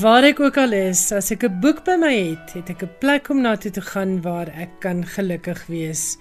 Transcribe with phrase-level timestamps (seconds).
[0.00, 2.94] Waar ek ook al is, as ek 'n boek by my het, het ek 'n
[3.02, 6.16] plek om na toe te gaan waar ek kan gelukkig wees.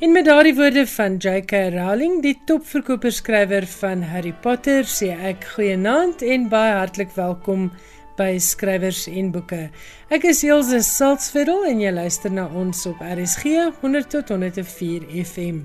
[0.00, 1.52] En met daardie woorde van J.K.
[1.74, 7.72] Rowling, die topverkoperskrywer van Harry Potter, sê ek goeienaand en baie hartlik welkom
[8.16, 9.70] by Skrywers en Boeke.
[10.10, 13.44] Ek is Elsje Salzveld en jy luister na ons op RSG
[13.80, 15.64] 100 tot 104 FM.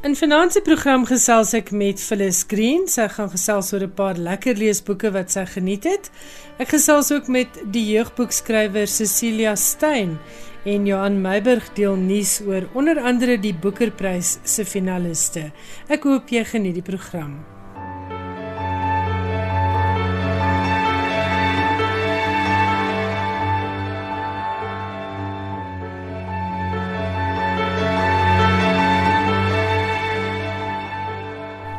[0.00, 2.84] In vanaand se program gesels ek met Phyllis Green.
[2.86, 6.10] Sy gaan gesels oor 'n paar lekker leesboeke wat sy geniet het.
[6.58, 10.18] Ek gesels ook met die jeugboekskrywer Cecilia Stein
[10.64, 15.50] en Johan Meiburg deel nuus oor onder andere die Boekerprys se finaliste.
[15.88, 17.57] Ek hoop jy geniet die program.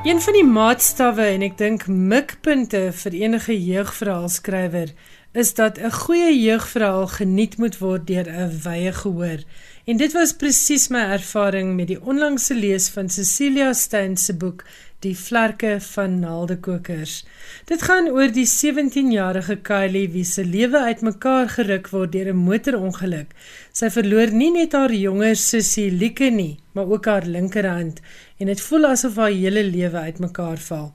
[0.04, 4.94] Een van die maatstawwe en ek dink mikpunte vir enige jeugverhaalskrywer
[5.36, 9.44] is dat 'n goeie jeugverhaal geniet moet word deur 'n wye gehoor.
[9.86, 14.64] En dit was presies my ervaring met die onlangse lees van Cecilia Stein se boek
[15.00, 17.26] Die vlerke van naaldekokers.
[17.66, 23.30] Dit gaan oor die 17-jarige Kylie wie se lewe uitmekaar geruk word deur 'n motorongeluk.
[23.72, 28.02] Sy verloor nie net haar jonger sussie Lieke nie, maar ook haar linkerhand
[28.40, 30.94] en dit voel asof haar hele lewe uitmekaar val.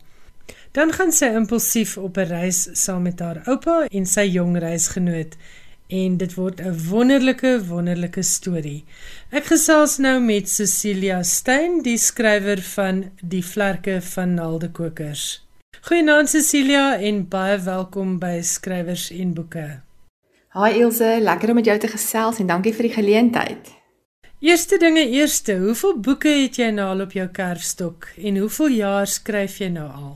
[0.75, 5.37] Dan gaan sy impulsief op 'n reis saam met haar oupa en sy jong reisgenoot
[5.89, 8.85] en dit word 'n wonderlike wonderlike storie.
[9.31, 15.47] Ek gesels nou met Cecilia Stein, die skrywer van Die vlerke van naaldekokers.
[15.81, 19.81] Goeienaand Cecilia en baie welkom by Skrywers en Boeke.
[20.49, 23.84] Haai Ilse, lekker om met jou te gesels en dankie vir die geleentheid.
[24.45, 29.09] Eerste dinge eerste, hoeveel boeke het jy nou al op jou kerfstok en hoeveel jaar
[29.09, 30.11] skryf jy nou al?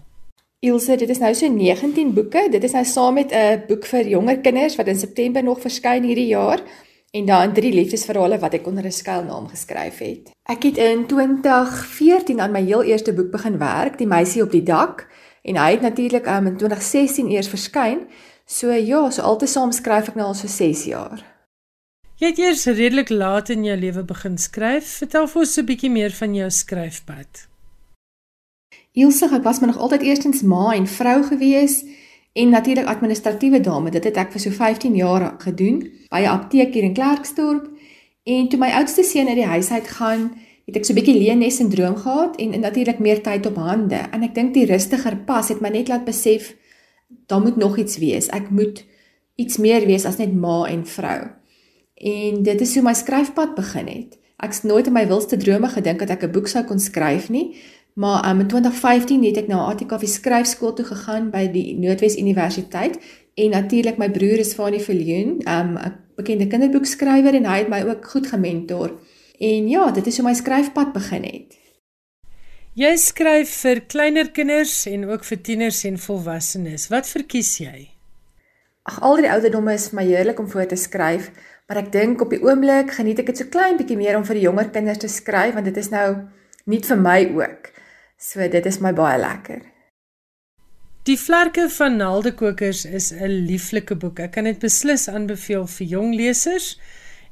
[0.69, 2.43] Ilse, dit is nou so 19 boeke.
[2.53, 6.05] Dit is nou saam met 'n boek vir jonger kinders wat in September nog verskyn
[6.05, 6.61] hierdie jaar
[7.12, 10.31] en dan drie liefdesverhale wat ek onder 'n skuilnaam geskryf het.
[10.44, 14.62] Ek het in 2014 aan my heel eerste boek begin werk, Die meisie op die
[14.62, 15.06] dak,
[15.43, 17.99] en hy het natuurlik um, in 2016 eers verskyn.
[18.44, 21.38] So ja, so altesaam skryf ek nou al so 6 jaar.
[22.19, 24.89] Jy het eers redelik laat in jou lewe begin skryf.
[25.05, 27.47] Vertel vir ons 'n bietjie meer van jou skryfpad.
[28.93, 31.84] Ilse, ek was maar nog altyd eerstens ma en vrou gewees
[32.33, 33.91] en natuurlik administratiewe dame.
[33.91, 35.79] Dit het ek vir so 15 jaar gedoen
[36.11, 37.71] by 'n apteek hier in Klerksdorp.
[38.25, 40.33] En toe my oudste seun uit die huis uit gaan,
[40.67, 44.09] het ek so 'n bietjie leenes sindroom gehad en, en natuurlik meer tyd op hande.
[44.11, 46.56] En ek dink die rustiger pas het my net laat besef
[47.27, 48.27] daar moet nog iets wees.
[48.29, 48.85] Ek moet
[49.37, 51.38] iets meer wees as net ma en vrou.
[51.99, 54.19] En dit is hoe my skryfpad begin het.
[54.39, 57.57] Ek's nooit in my wildste drome gedink dat ek 'n boek sou kon skryf nie,
[57.95, 62.99] maar um, in 2015 het ek na ATKV skryfskool toe gegaan by die Noordwes Universiteit
[63.35, 67.83] en natuurlik my broer is Fanie Viljoen, um, 'n bekende kinderboekskrywer en hy het my
[67.83, 69.01] ook goed gementor.
[69.39, 71.59] En ja, dit is hoe my skryfpad begin het.
[72.75, 76.89] Jy skryf vir kleiner kinders en ook vir tieners en volwassenes.
[76.89, 77.89] Wat verkies jy?
[78.83, 81.31] Ag, al die ouderdomme is vir my heerlik om voor te skryf,
[81.69, 84.39] Maar ek dink op die oomblik geniet ek dit so klein bietjie meer om vir
[84.39, 86.06] die jonger kinders te skryf want dit is nou
[86.65, 87.69] nie vir my ook.
[88.17, 89.67] So dit is my baie lekker.
[91.09, 94.19] Die vlerke van Naaldekokers is 'n lieflike boek.
[94.21, 96.79] Ek kan dit beslis aanbeveel vir jong lesers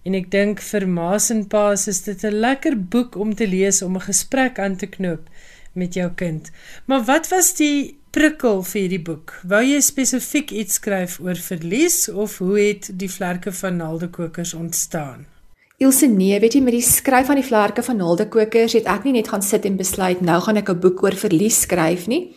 [0.05, 3.83] en ek dink vir ma's en pa's is dit 'n lekker boek om te lees
[3.83, 5.29] om 'n gesprek aan te knoop
[5.73, 6.51] met jou kind.
[6.87, 9.35] Maar wat was die prikkel vir hierdie boek?
[9.45, 15.27] Wou jy spesifiek iets skryf oor verlies of hoe het die vlerke van naaldekokers ontstaan?
[15.85, 19.19] Ilse nee, weet jy met die skryf van die vlerke van naaldekokers het ek nie
[19.19, 22.33] net gaan sit en besluit nou gaan ek 'n boek oor verlies skryf nie.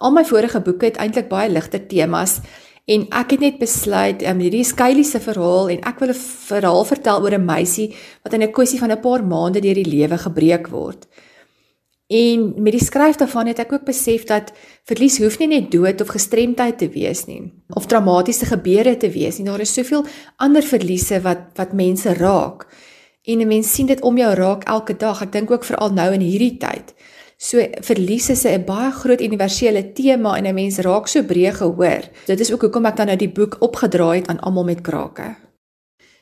[0.00, 2.40] Al my vorige boeke het eintlik baie ligte temas
[2.88, 6.18] en ek het net besluit um, hierdie is Kylie se verhaal en ek wil 'n
[6.48, 7.94] verhaal vertel oor 'n meisie
[8.24, 11.06] wat in 'n kwessie van 'n paar maande deur die lewe gebreek word.
[12.10, 14.48] En met die skryf daarvan het ek ook besef dat
[14.90, 19.38] verlies hoef nie net dood of gestremdheid te wees nie of traumatiese gebeure te wees
[19.38, 19.46] nie.
[19.46, 20.02] Daar is soveel
[20.42, 22.66] ander verliese wat wat mense raak.
[23.22, 25.22] En 'n mens sien dit om jou raak elke dag.
[25.22, 26.94] Ek dink ook veral nou in hierdie tyd.
[27.36, 32.02] So verlies is 'n baie groot universele tema en 'n mens raak so breë gehoor.
[32.26, 35.36] Dit is ook hoekom ek dan nou die boek opgedraai het aan almal met krake.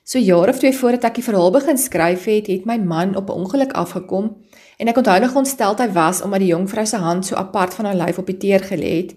[0.04, 3.28] So jare of twee voordat ek die verhaal begin skryf het, het my man op
[3.28, 4.36] 'n ongeluk afgekom
[4.78, 7.74] En ek onthou nog ontsteld hy was omdat die jong vrou se hand so apart
[7.74, 9.14] van haar lyf op die teer gelê het.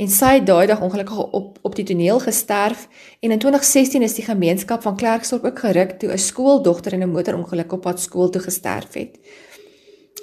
[0.00, 2.88] En sy het daai dag ongelukkig op op die toneel gesterf
[3.20, 7.12] en in 2016 is die gemeenskap van Klerksdorp ook geruk toe 'n skooldogter in 'n
[7.12, 9.18] motorongeluk op pad skool toe gesterf het.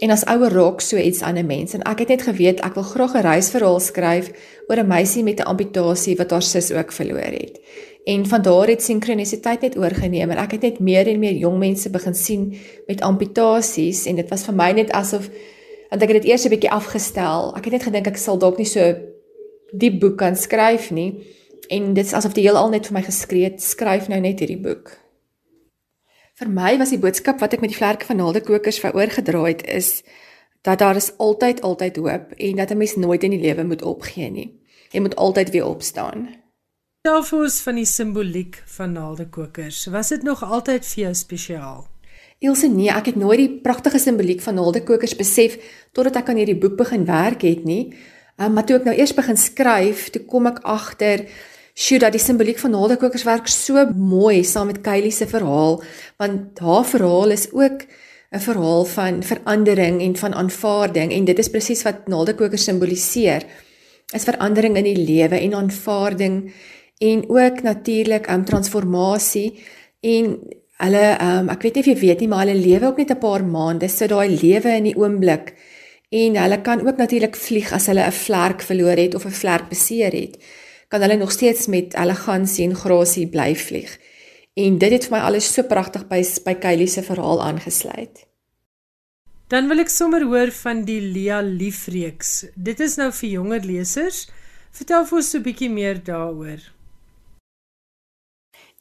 [0.02, 2.74] En as ouer raak so iets aan 'n mens en ek het net geweet ek
[2.74, 4.32] wil graag 'n reisverhaal skryf
[4.68, 7.60] oor 'n meisie met 'n amputasie wat haar sus ook verloor het.
[8.04, 11.60] En van daar het sinkronisiteit net oorgeneem en ek het net meer en meer jong
[11.62, 12.48] mense begin sien
[12.88, 15.30] met amputasies en dit was vir my net asof
[15.92, 17.54] want ek het dit eers 'n bietjie afgestel.
[17.56, 18.96] Ek het net gedink ek sal dalk nie so
[19.72, 21.24] diep boek kan skryf nie
[21.70, 24.62] en dit is asof die heelal net vir my geskree het skryf nou net hierdie
[24.62, 24.98] boek.
[26.36, 30.04] Vir my was die boodskap wat ek met die vlerke van naaldekokers veroorgedra het is
[30.62, 33.82] dat daar is altyd altyd hoop en dat 'n mens nooit in die lewe moet
[33.82, 34.60] opgee nie.
[34.92, 36.41] Jy moet altyd weer opstaan.
[37.02, 41.80] Selfs van die simboliek van naaldekokers, was dit nog altyd vir jou spesiaal?
[42.46, 45.56] Ilse nee, ek het nooit die pragtige simboliek van naaldekokers besef
[45.98, 47.96] totdat ek aan hierdie boek begin werk het nie.
[48.38, 51.24] Um, maar toe ek nou eers begin skryf, toe kom ek agter
[51.74, 55.80] Sjoe, dat die simboliek van naaldekokers werk so mooi saam met Kylie se verhaal,
[56.22, 57.82] want haar verhaal is ook
[58.30, 63.42] 'n verhaal van verandering en van aanvaarding en dit is presies wat naaldekokers simboliseer.
[64.14, 66.54] Is verandering in die lewe en aanvaarding
[67.02, 69.60] en ook natuurlik 'n um, transformasie
[70.00, 70.40] en
[70.86, 73.18] hulle um, ek weet nie of jy weet nie, maar hulle lewe ook net 'n
[73.18, 75.54] paar maande, so daai lewe in die oomblik
[76.10, 79.70] en hulle kan ook natuurlik vlieg as hulle 'n vlerk verloor het of 'n vlerk
[79.70, 80.38] beseer het
[80.92, 84.00] kan hulle nog steeds met elegansie en grasie bly vlieg.
[84.54, 88.26] En dit het vir my alles so pragtig by by Kylie se verhaal aangesluit.
[89.48, 92.52] Dan wil ek sommer hoor van die Lia Liefreeks.
[92.56, 94.26] Dit is nou vir jonger lesers.
[94.76, 96.60] Vertel vir ons 'n bietjie meer daaroor.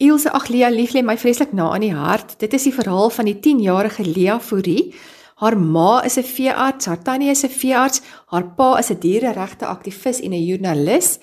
[0.00, 2.38] Ilse ag Lia Lief lê my vreeslik na aan die hart.
[2.40, 4.94] Dit is die verhaal van die 10-jarige Lia Fourie.
[5.42, 8.00] Haar ma is 'n veearts, haar tannie is 'n veearts,
[8.32, 11.18] haar pa is 'n diereregte aktivis en 'n joernalis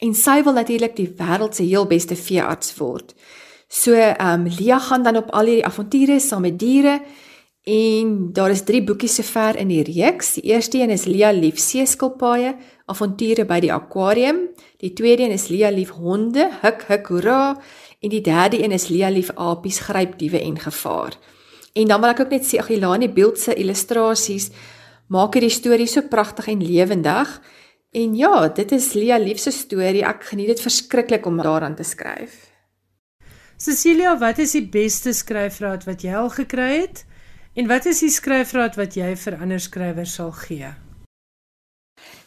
[0.00, 3.14] en sy wil natuurlik die wêreld se heel beste veearts word.
[3.68, 7.00] So ehm um, Lia gaan dan op al hierdie avonture saam met diere
[7.64, 10.34] en daar is 3 boekies sover in die reeks.
[10.34, 12.56] Die eerste een is Lia lief seeskilpaaie,
[12.86, 14.48] avonture by die akwarium.
[14.78, 17.60] Die tweede een is Lia lief honde, huk huk hoera
[18.00, 21.16] en die derde een is Lia lief apies, grypdiewe en gevaar.
[21.72, 24.50] En dan wil ek ook net sê Agilani beeld se illustrasies
[25.08, 27.40] maak hierdie storie so pragtig en lewendig.
[27.96, 30.04] En ja, dit is Lia liefse storie.
[30.04, 32.48] Ek geniet dit verskriklik om daaraan te skryf.
[33.58, 37.00] Cecilia, wat is die beste skryfraad wat jy al gekry het?
[37.58, 40.68] En wat is die skryfraad wat jy vir ander skrywers sal gee?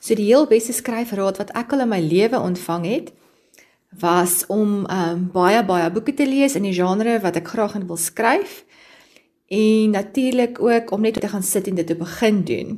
[0.03, 3.13] So die heel beste skryfraad wat ek al in my lewe ontvang het,
[3.99, 7.87] was om um baie baie boeke te lees in die genre wat ek graag in
[7.87, 8.63] wil skryf
[9.51, 12.77] en natuurlik ook om net te gaan sit en dit te begin doen.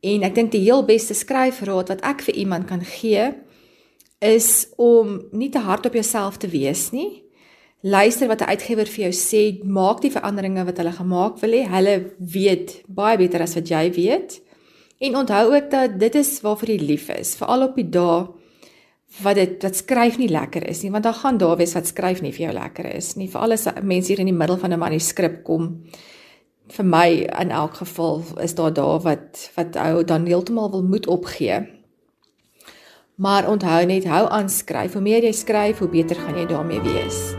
[0.00, 3.32] En ek dink die heel beste skryfraad wat ek vir iemand kan gee
[4.22, 7.24] is om nie te hard op jouself te wees nie.
[7.82, 11.66] Luister wat 'n uitgewer vir jou sê, maak die veranderinge wat hulle gemaak wil hê.
[11.66, 14.40] Hulle weet baie beter as wat jy weet.
[14.98, 18.26] En onthou ook dat dit is waarvoor jy lief is, veral op die dae
[19.22, 22.22] wat dit wat skryf nie lekker is nie, want dan gaan daar wees wat skryf
[22.22, 23.28] nie vir jou lekker is nie.
[23.28, 25.82] Veral as mense hier in die middel van 'n manuskrip kom
[26.68, 27.08] vir my
[27.40, 31.66] in elk geval is daar daar wat wat ou dan heeltemal wil moed opgee.
[33.14, 34.92] Maar onthou net hou aan skryf.
[34.92, 37.34] Hoe meer jy skryf, hoe beter gaan jy daarmee wees.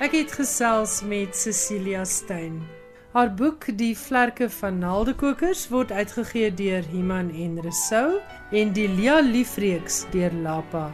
[0.00, 2.77] Ek het gesels met Cecilia Stein.
[3.08, 8.18] Haar boek Die vlerke van naaldekokers word uitgegee deur Iman en Resou
[8.52, 10.90] en die Lia Liefreeks deur Lapa.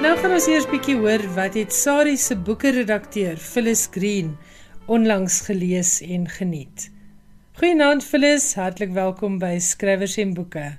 [0.00, 4.38] Nou gaan ons eers bietjie hoor wat het Sari se boeke redakteur Phyllis Green
[4.88, 6.88] onlangs gelees en geniet.
[7.60, 10.70] Goeienaand Phyllis, hartlik welkom by Skrywers en Boeke.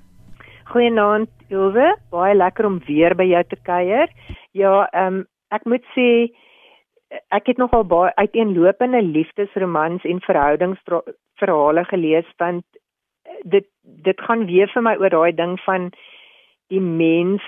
[0.72, 4.12] Goeienaand Ilse, baie lekker om weer by jou te kuier.
[4.56, 6.32] Ja, ehm um, ek moet sê
[7.36, 12.64] ek het nogal baie uiteenlopende liefdesromans en verhoudingsverhale gelees want
[13.44, 13.68] dit
[14.08, 15.90] dit gaan weer vir my oor daai ding van
[16.72, 17.44] die mens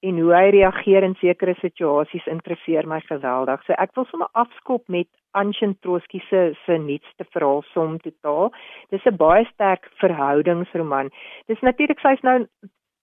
[0.00, 3.62] en hoe hy reageer in sekere situasies interesseer my geweldig.
[3.66, 8.52] So ek wil sommer afskop met Anshin Trotsky se se nuutste verhaal som totaal.
[8.90, 11.10] Dis 'n baie sterk verhoudingsroman.
[11.48, 12.46] Dis natuurlik sy's nou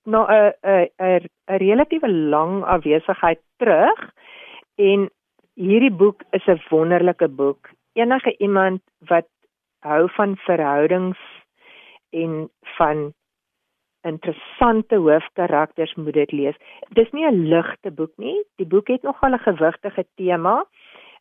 [0.06, 4.00] na 'n 'n 'n relatiewe lang afwesigheid terug
[4.78, 5.10] en
[5.56, 7.70] hierdie boek is 'n wonderlike boek.
[7.96, 9.28] Enige iemand wat
[9.82, 11.20] hou van verhoudings
[12.12, 13.14] en van
[14.06, 16.58] interessante hoofkarakters moet dit lees.
[16.98, 18.44] Dis nie 'n ligte boek nie.
[18.58, 20.66] Die boek het nogal 'n gewigtige tema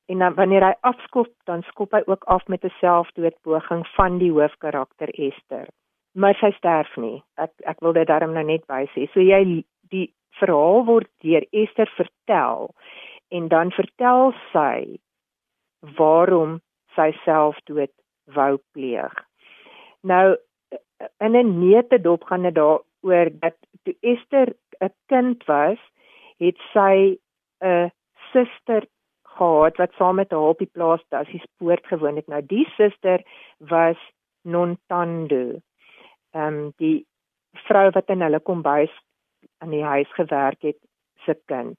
[0.06, 4.32] en dan wanneer hy afskop, dan skop hy ook af met 'n selfdoodpoging van die
[4.32, 5.66] hoofkarakter Esther.
[6.14, 7.22] maar sy sterf nie.
[7.42, 9.08] Ek ek wil dit daarom nou net by sê.
[9.12, 10.06] So jy die
[10.38, 12.70] verhaal word deur Esther vertel
[13.34, 14.98] en dan vertel sy
[15.98, 16.60] waarom
[16.94, 17.92] sy selfdood
[18.34, 19.14] wou pleeg.
[20.02, 20.36] Nou
[21.18, 25.78] in 'n neutedop gaan dit daaroor dat toe Esther 'n kind was,
[26.38, 27.18] het sy
[27.60, 27.90] 'n
[28.32, 28.86] suster
[29.22, 32.26] gehad wat saam met haar op die plaas Dassies poort gewoon het.
[32.26, 33.22] Nou die suster
[33.58, 33.98] was
[34.42, 35.60] Nontando.
[36.30, 37.06] Ehm um, die
[37.66, 38.92] vrou wat in hulle kombuis
[39.62, 40.78] in die huis gewerk het
[41.24, 41.78] se kind.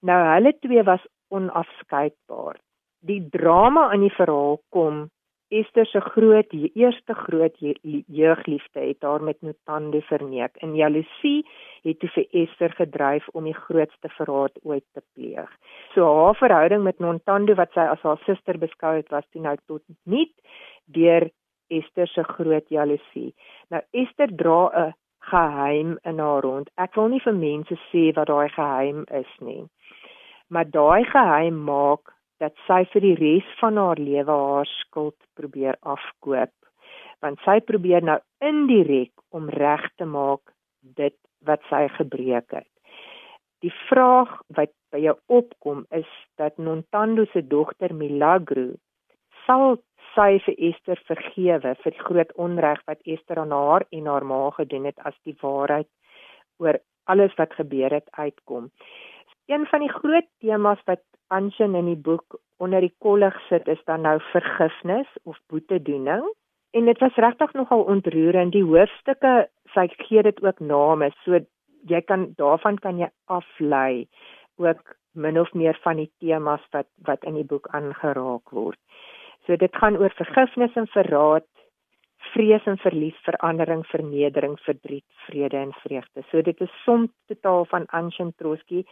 [0.00, 2.58] Nou hulle twee was onafskeidbaar.
[3.00, 5.08] Die drama in die verhaal kom
[5.52, 10.56] Esther se groot die eerste groot jeugliefde het haar met Notando verneek.
[10.64, 11.42] In jaloesie
[11.84, 15.50] het hy vir Esther gedryf om die grootste verraad ooit te pleeg.
[15.92, 19.56] So haar verhouding met Notando wat sy as haar suster beskou het, was toe nou
[19.66, 20.32] tot niet
[20.96, 21.28] deur
[21.68, 23.34] Esther se groot jaloesie.
[23.68, 24.94] Nou Esther dra 'n
[25.30, 26.70] geheim in haar rond.
[26.76, 29.64] Ek wil nie vir mense sê wat daai geheim is nie.
[30.48, 35.78] Maar daai geheim maak dat sy vir die res van haar lewe haar skuld probeer
[35.94, 36.52] afkoop
[37.22, 40.42] want sy probeer nou indirek om reg te maak
[40.98, 41.14] dit
[41.46, 42.68] wat sy gebreek het.
[43.62, 46.08] Die vraag wat by jou opkom is
[46.40, 48.72] dat Nontando se dogter Milagro
[49.46, 49.78] sal
[50.12, 54.42] sy vir Esther vergewe vir die groot onreg wat Esther aan haar en haar ma
[54.58, 55.88] gedoen het as die waarheid
[56.58, 56.78] oor
[57.10, 58.70] alles wat gebeur het uitkom.
[59.46, 63.80] Een van die groot temas wat Anshin in die boek onder die kollig sit is
[63.88, 66.26] dan nou vergifnis of boetedoening.
[66.72, 68.52] En dit was regtig nogal ontroerend.
[68.52, 71.40] Die hoofstukke, sy gee dit ook name, so
[71.90, 74.06] jy kan daarvan kan jy aflei
[74.62, 78.78] ook min of meer van die temas wat wat in die boek aangeraak word.
[79.46, 81.48] So dit gaan oor vergifnis en verraad,
[82.32, 86.22] vrees en verlies, verandering, vernedering, verdriet, vrede en vreugde.
[86.30, 88.84] So dit is soms totaal van Anshin Trotsky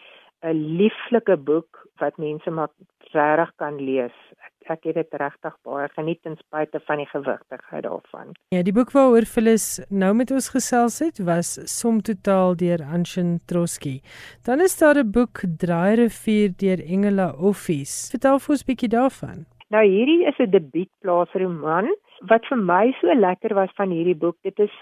[0.42, 2.70] 'n lieflike boek wat mense maar
[3.12, 4.16] regtig kan lees.
[4.46, 8.32] Ek, ek het dit regtig baie geniet ten spyte van die gewigtigheid daarvan.
[8.54, 13.38] Ja, die boek waaroor Phyllis nou met ons gesels het, was Som totaal deur Anshin
[13.46, 14.00] Trotsky.
[14.44, 18.10] Dan is daar 'n boek Draairivier deur Engela Office.
[18.10, 19.46] Vertel vir ons 'n bietjie daarvan.
[19.68, 21.94] Nou hierdie is 'n debuutplaasroman
[22.28, 24.36] wat vir my so lekker was van hierdie boek.
[24.42, 24.72] Dit is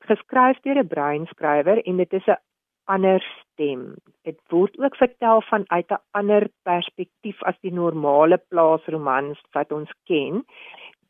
[0.00, 2.40] geskryf deur 'n breinskrywer en dit is 'n
[2.84, 3.22] ander
[3.58, 3.96] stem.
[4.22, 10.44] Dit word ook vertel vanuit 'n ander perspektief as die normale plaasromans wat ons ken.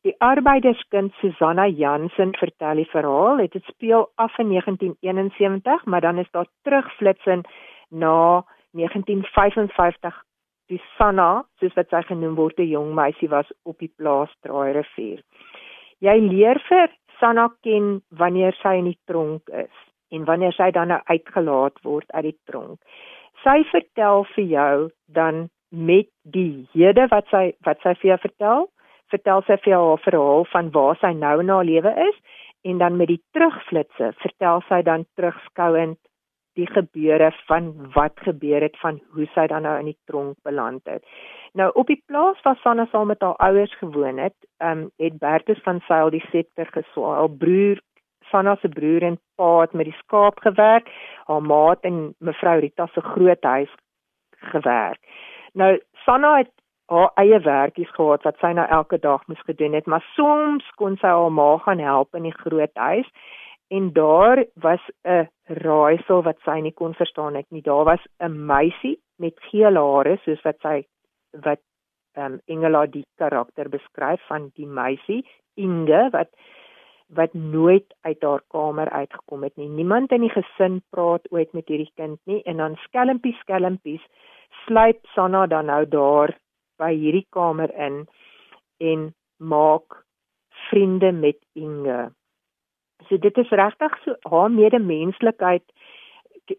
[0.03, 3.37] Die arbeiderskind Susanna Jansen vertel die verhaal.
[3.37, 7.45] Dit speel af in 1971, maar dan is daar terugflitsin
[7.91, 10.23] na 1955.
[10.67, 15.23] Die Sanna, soos wat sy genoem word, 'n jong meisie was op die plaas Draairivier.
[15.99, 16.89] Jy leer vir
[17.19, 22.11] Sanna ken wanneer sy in die tronk is en wanneer sy dan nou uitgelaat word
[22.13, 22.81] uit die tronk.
[23.45, 24.75] Sy vertel vir jou
[25.07, 28.69] dan met die hede wat sy wat sy vir jou vertel,
[29.13, 32.21] vertel sy vir jou haar verhaal van waar sy nou in haar lewe is
[32.69, 35.99] en dan met die terugflitsse vertel sy dan terugskouend
[36.59, 40.83] die gebeure van wat gebeur het van hoe sy dan nou in die tronk beland
[40.91, 41.05] het.
[41.59, 45.19] Nou op die plaas waar Sanna saam met haar ouers gewoon het, ehm um, het
[45.23, 47.15] Bertus van Sail die septer geswaai.
[47.21, 47.81] Haar broer
[48.31, 50.91] Sanna se broer en pa het met die skaap gewerk,
[51.27, 53.75] haar maat en mevrou Rita se groot huis
[54.53, 55.01] gewerk.
[55.53, 56.53] Nou Sanna het
[56.89, 60.97] haar eie werkies gehad wat sy nou elke dag moes gedoen het, maar soms kon
[60.97, 63.11] sy haar ma gaan help in die groot huis
[63.69, 67.63] en daar was 'n raaisel wat sy nie kon verstaan het nie.
[67.63, 70.87] Daar was 'n meisie met geel hare soos wat sy
[71.33, 71.61] wat
[72.17, 76.29] ehm um, Engela die karakter beskryf van die meisie Inge wat
[77.09, 79.69] wat nooit uit haar kamer uitgekom het nie.
[79.69, 84.05] Niemand in die gesin praat ooit met hierdie kind nie en dan skelmpies skelmpies
[84.67, 86.37] sluip Sanna dan nou daar
[86.79, 88.05] by hierdie kamer in
[88.79, 90.05] en maak
[90.69, 92.11] vriende met Inge.
[93.09, 95.65] So dit is regtig so haar medemenslikheid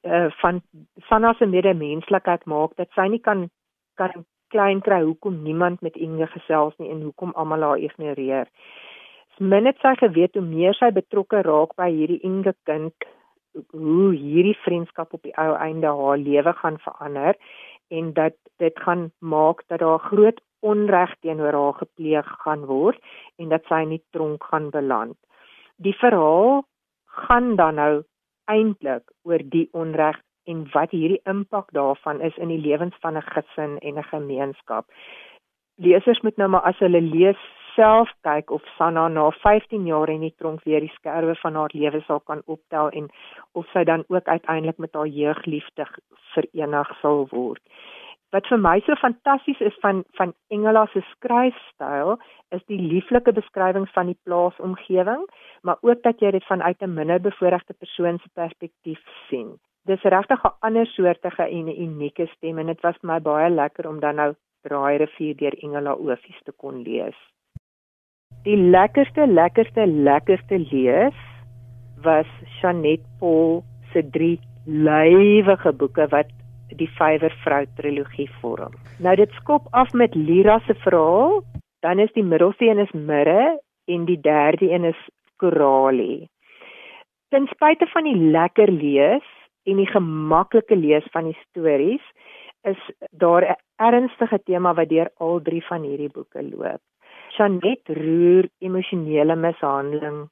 [0.01, 0.61] uh, van
[1.09, 3.49] Sanna se medemenslikheid maak dat sy nie kan
[4.01, 8.49] kan klein kry hoekom niemand met Inge gesels nie en hoekom almal haar ignoreer
[9.39, 13.07] min het sy geweet hoe meer sy betrokke raak by hierdie Inge kind
[13.71, 17.39] hoe hierdie vriendskap op die ou einde haar lewe gaan verander
[17.89, 22.99] en dat dit gaan maak dat daar groot onreg teenoor haar gepleeg gaan word
[23.39, 25.17] en dat sy in die tronk gaan beland.
[25.77, 26.65] Die verhaal
[27.25, 27.93] gaan dan nou
[28.51, 30.19] eintlik oor die onreg
[30.49, 34.85] en wat hierdie impak daarvan is in die lewens van 'n gesin en 'n gemeenskap
[35.79, 37.39] lesers moet nou maar as hulle lees
[37.75, 41.73] self kyk of Sanna na 15 jaar in die tronk weer die skerwe van haar
[41.73, 43.09] lewe sal kan optel en
[43.53, 45.85] of sy dan ook uiteindelik met haar jeugliefde
[46.33, 47.61] verenig sal word.
[48.33, 52.17] Wat vir my so fantasties is van van Engela se skryfstyl
[52.55, 55.23] is die lieflike beskrywings van die plaasomgewing,
[55.61, 59.57] maar ook dat jy dit vanuit 'n minder bevoorregte persoon se perspektief sien.
[59.85, 63.49] Dis regtig 'n ander soortige en 'n unieke stem en dit was vir my baie
[63.49, 67.15] lekker om dan nou Draai rivier deur Engela Ofies te kon lees.
[68.49, 71.17] Die lekkerste lekkerste lekkerste lees
[72.05, 72.27] was
[72.61, 76.31] Janet Paul se drie lywige boeke wat
[76.79, 78.77] die Vyver vrou trilogie vorm.
[79.03, 81.41] Nou dit skop af met Lira se verhaal,
[81.83, 83.59] dan is die middelste een is Mirre
[83.91, 85.01] en die derde een is
[85.37, 86.29] Korali.
[87.29, 89.27] Ten spyte van die lekker lees
[89.67, 92.05] en die gemaklike lees van die stories,
[92.63, 92.79] is
[93.11, 96.81] daar 'n ernstige tema wat deur al drie van hierdie boeke loop.
[97.39, 100.27] Janet roer emosionele mishandeling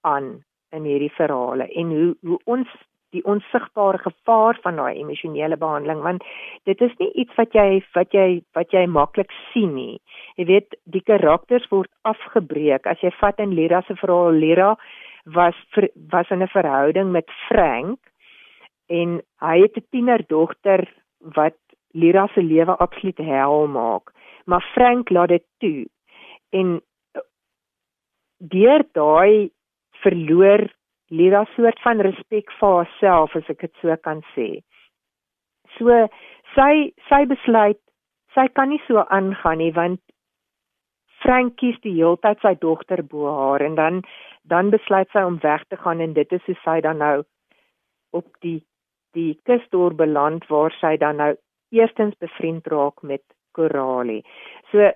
[0.00, 0.28] aan
[0.76, 2.70] in hierdie verhale en hoe hoe ons
[3.14, 6.24] die onsigbare gevaar van daai emosionele behandeling want
[6.68, 8.26] dit is nie iets wat jy wat jy
[8.58, 9.98] wat jy maklik sien nie.
[10.40, 14.74] Jy weet die karakters word afgebreek as jy vat in Lira se verhaal Lira
[15.38, 17.98] was ver, was in 'n verhouding met Frank
[18.88, 20.88] en hy het 'n tienerdogter
[21.20, 21.58] wat
[21.92, 24.12] Lira se lewe absoluut hel maak.
[24.44, 25.86] Maar Frank laat dit toe.
[26.52, 26.78] En
[27.14, 27.26] eh,
[28.38, 29.50] deur daai
[30.02, 30.68] verloor
[31.08, 34.48] Lira soort van respek vir haarself as ek dit so kan sê.
[35.78, 36.08] So
[36.54, 37.78] sy sy besluit
[38.34, 40.02] sy kan nie so aangaan nie want
[41.22, 44.02] Frank kies die heeltyd sy dogter bo haar en dan
[44.50, 47.16] dan besluit sy om weg te gaan en dit is hoe sy dan nou
[48.20, 48.60] op die
[49.16, 51.32] die kusdorp beland waar sy dan nou
[51.72, 53.22] eerstens bevriend raak met
[53.56, 54.20] Korali.
[54.70, 54.90] So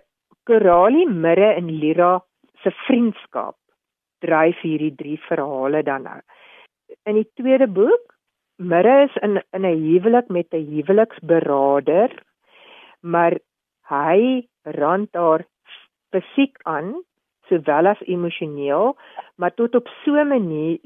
[0.47, 2.19] Korali, Mirre en Lira
[2.63, 3.57] se vriendskap
[4.25, 6.21] dryf hierdie drie verhale dan nou.
[7.09, 8.17] In die tweede boek,
[8.61, 12.11] Mirre is in in 'n huwelik met 'n huweliksberader,
[13.01, 13.39] maar
[13.89, 15.45] hy rand haar
[16.13, 17.05] fisiek aan
[17.49, 18.97] sowel as emosioneel,
[19.37, 20.79] maar tot op so 'n manier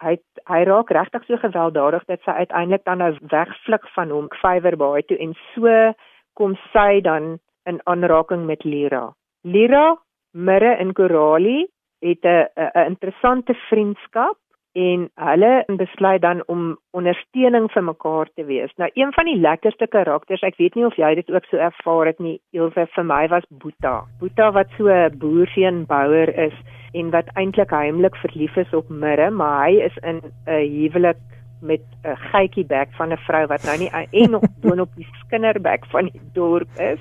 [0.00, 0.16] hy
[0.48, 5.18] hy raak regtig so gewelddadig dat sy uiteindelik dan nou wegvluk van hom Vyverbaai toe
[5.18, 5.92] en so
[6.34, 9.14] kom sy dan in aanraking met Lira.
[9.42, 9.96] Lira,
[10.32, 11.66] Mirre en Korali
[12.00, 14.36] het 'n 'n interessante vriendskap
[14.72, 18.70] en hulle besluit dan om ondersteuning vir mekaar te wees.
[18.76, 22.06] Nou een van die lekkerste karakters, ek weet nie of jy dit ook so ervaar
[22.06, 24.04] het nie, Ilse vir my was Boeta.
[24.20, 26.54] Boeta wat so 'n boerveenbouer is
[26.92, 31.18] en wat eintlik heimlik verlief is op Mirre, maar hy is in 'n huwelik
[31.60, 35.86] met 'n geitjie bek van 'n vrou wat nou nie en nog boonop die skinnerbek
[35.86, 37.00] van die dorp is.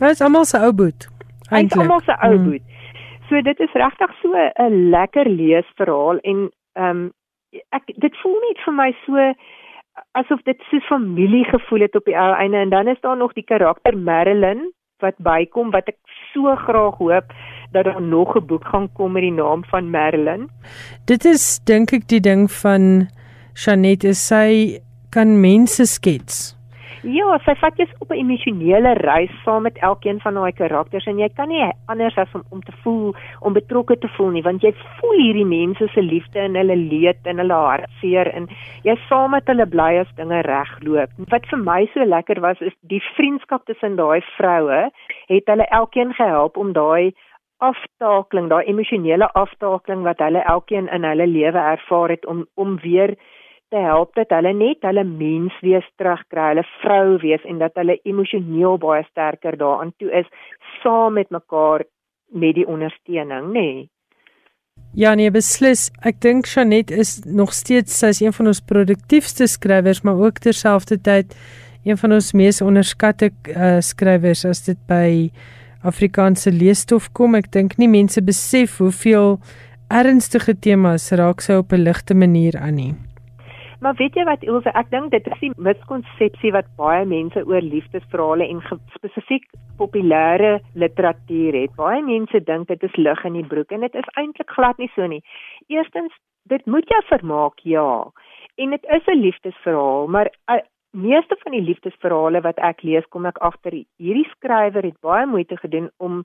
[0.00, 1.08] Hy is almal se ou boet.
[1.50, 1.50] Eintlik.
[1.50, 2.44] Hy is almal se ou hmm.
[2.44, 2.62] boet.
[3.28, 7.12] So dit is regtig so 'n lekker leesverhaal en ehm um,
[7.70, 9.32] ek dit voel net vir my so
[10.12, 13.32] asof dit so familie gevoel het op die ou einde en dan is daar nog
[13.32, 15.98] die karakter Marilyn wat bykom wat ek
[16.32, 17.32] so graag hoop
[17.72, 20.48] dat daar nog 'n boek gaan kom met die naam van Marilyn.
[21.04, 23.08] Dit is dink ek die ding van
[23.58, 24.78] Janette sy
[25.10, 26.52] kan mense skets.
[27.02, 31.18] Ja, sy vat jou op 'n emosionele reis saam met elkeen van daai karakters en
[31.18, 34.62] jy kan nie anders as om om te voel om betrokke te voel nie want
[34.62, 38.48] jy voel hierdie mense se liefde en hulle leed en hulle hartseer en
[38.84, 41.10] jy saam met hulle bly as dinge regloop.
[41.30, 44.90] Wat vir my so lekker was is die vriendskap tussen daai vroue
[45.28, 47.12] het hulle elkeen gehelp om daai
[47.58, 53.16] aftakeling, daai emosionele aftakeling wat hulle elkeen in hulle lewe ervaar het om om weer
[53.70, 57.98] te help dat hulle net hulle mens wees terugkry, hulle vrou wees en dat hulle
[58.04, 60.28] emosioneel baie sterker daaraan toe is
[60.82, 61.84] saam met mekaar
[62.28, 63.68] met die ondersteuning, nê.
[63.68, 63.88] Nee.
[64.96, 65.88] Ja, nee, beslis.
[66.06, 71.36] Ek dink Janet is nog steeds sy's een van ons produktiefste skrywers, maar ook terselfdertyd
[71.84, 75.28] een van ons mees onderskatte uh, skrywers as dit by
[75.86, 77.36] Afrikaanse leesstof kom.
[77.38, 79.36] Ek dink nie mense besef hoeveel
[79.88, 82.94] ernstige temas raak sy op 'n ligte manier aan nie.
[83.80, 87.62] Maar weet jy wat Ilse, ek dink dit is die miskonsepsie wat baie mense oor
[87.62, 88.62] liefdesverhale en
[88.96, 89.44] spesifiek
[89.78, 91.74] populêre literatuur het.
[91.78, 94.90] Baie mense dink dit is lig in die broek en dit is eintlik glad nie
[94.96, 95.22] so nie.
[95.70, 96.10] Eerstens,
[96.50, 98.10] dit moet jou vermaak, ja.
[98.58, 100.58] En dit is 'n liefdesverhaal, maar uh,
[100.90, 105.56] meeste van die liefdesverhale wat ek lees, kom ek agter hierdie skrywer het baie moeite
[105.56, 106.24] gedoen om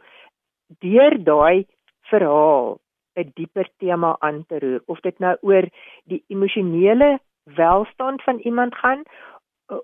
[0.79, 1.65] deur daai
[2.09, 2.79] verhaal
[3.15, 5.69] 'n dieper tema aan te roer of dit nou oor
[6.05, 9.03] die emosionele welstand van iemand gaan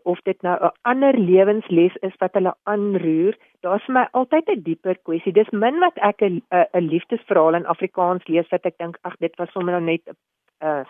[0.03, 4.61] of dit nou 'n ander lewensles is wat hulle aanroer, daar's vir my altyd 'n
[4.63, 5.33] dieper kwessie.
[5.33, 6.41] Dis min wat ek 'n
[6.73, 10.15] 'n liefdesverhaal in Afrikaans lees wat ek dink ag dit was sommer nou net 'n
[10.61, 10.85] 'n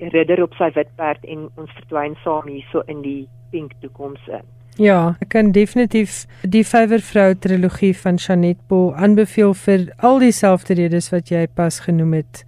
[0.00, 4.28] 'n ridder op sy wit perd en ons verdwyn saam hierso in die pink toekoms
[4.28, 4.46] in.
[4.76, 11.08] Ja, ek kan definitief die Vyvervrou trilogie van Janet Paul aanbeveel vir al dieselfde redes
[11.10, 12.44] wat jy pas genoem het.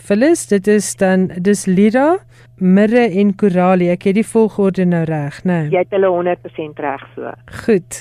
[0.00, 2.18] Phyllis, dit is dan dis Lira,
[2.56, 3.90] Mirre en Coralie.
[3.92, 5.58] Ek het die volgorde nou reg, né?
[5.66, 5.72] Nee?
[5.74, 7.32] Jy het hulle 100% reg so.
[7.64, 8.00] Goed.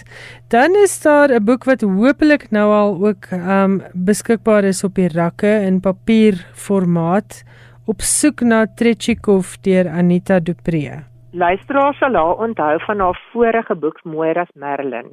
[0.54, 5.10] Dan is daar 'n boek wat hopelik nou al ook um beskikbaar is op die
[5.12, 7.44] rakke in papierformaat
[7.86, 11.04] op soek na Trechikov deur Anita Dupree.
[11.32, 15.12] Luisteraars sal haar onthou van haar vorige boek Moiras Merlin.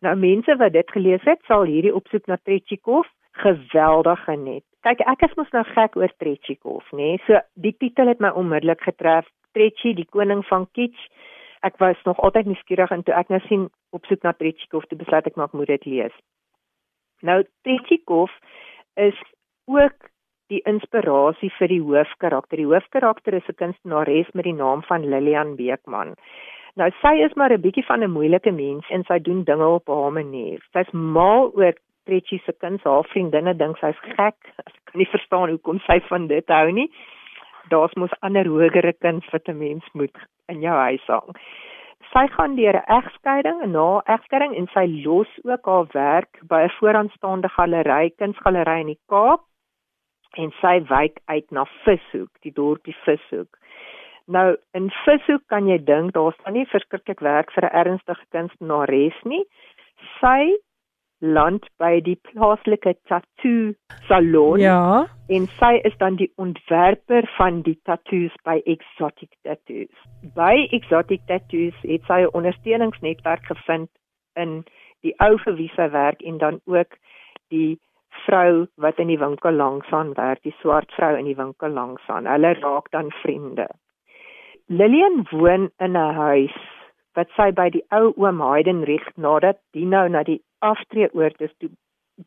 [0.00, 4.71] Nou mense wat dit gelees het, sal hierdie opsoek na Trechikov geweldig geniet.
[4.82, 7.12] Kyk, ek is mos nou gek oor Trechikov, nê?
[7.12, 7.18] Nee?
[7.28, 9.28] So die titel het my onmiddellik getref.
[9.54, 11.04] Trechi, die koning van kitsch.
[11.62, 14.98] Ek was nog altyd nuuskierig en toe ek nou sien op soek na Trechikov, toe
[14.98, 16.16] besluit ek maar ek moet dit lees.
[17.22, 18.34] Nou Trechikov
[18.98, 19.18] is
[19.70, 20.10] ook
[20.50, 22.58] die inspirasie vir die hoofkarakter.
[22.58, 26.16] Die hoofkarakter is 'n kunstenares met die naam van Lilian Beekman.
[26.74, 29.86] Nou sy is maar 'n bietjie van 'n moeilike mens en sy doen dinge op
[29.86, 30.58] haar manier.
[30.72, 31.74] Sy's mal oor
[32.06, 34.38] Tretjie se kind, haar vriendinne dink sy's gek.
[34.66, 36.88] Ek kan nie verstaan hoekom sy van dit hou nie.
[37.70, 40.16] Daar's mos ander hogere kuns wat 'n mens moet
[40.48, 41.30] in jou huis hang.
[42.12, 46.60] Sy gaan deur 'n egskeiding en na egskeiding en sy los ook haar werk by
[46.64, 49.42] 'n vooraanstaande galery, kunsgalery in die Kaap
[50.36, 53.56] en sy wyk uit na Vishoek, die dorpie Vishoek.
[54.26, 59.18] Nou in Vishoek kan jy dink daar's dan nie verskriklik werk vir 'n ernstige kunstenares
[59.24, 59.44] nie.
[60.20, 60.56] Sy
[61.22, 63.72] land by die plaaslike tattoo
[64.08, 64.60] salon.
[64.60, 65.06] Ja.
[65.30, 69.94] En sy is dan die ontwerper van die tattoos by Exotic Tattoos.
[70.34, 73.90] By Exotic Tattoos het sy 'n ondersteuningsnetwerk gevind
[74.34, 74.64] in
[75.02, 76.98] die ou vir wie sy werk en dan ook
[77.48, 77.78] die
[78.26, 82.02] vrou wat in die winkel langs aan werk, die swart vrou in die winkel langs
[82.06, 82.26] aan.
[82.26, 83.66] Hulle raak dan vriende.
[84.66, 86.56] Lillian woon in 'n huis
[87.14, 91.70] wat sy by die ou oom Heidenrich nadat die nou na die aftreeoord is toe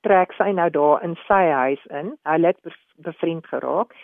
[0.06, 2.16] trek sy nou daar in sy huis in.
[2.28, 3.96] Hulle het bevriend geraak.